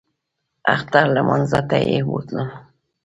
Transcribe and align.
اختر 0.73 1.05
لمانځه 1.15 1.61
ته 1.69 1.77
یې 1.89 1.99
بوتلم. 2.07 2.49